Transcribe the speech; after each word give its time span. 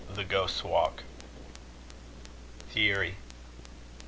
THE 0.09 0.23
GHOST'S 0.23 0.63
WALK. 0.63 1.03
Thierry. 2.71 3.17